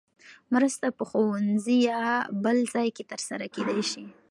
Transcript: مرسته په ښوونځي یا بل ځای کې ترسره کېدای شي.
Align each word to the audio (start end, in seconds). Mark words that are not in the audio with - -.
مرسته 0.53 0.87
په 0.97 1.03
ښوونځي 1.09 1.77
یا 1.91 2.05
بل 2.43 2.57
ځای 2.73 2.87
کې 2.95 3.03
ترسره 3.11 3.45
کېدای 3.55 3.81
شي. 3.91 4.03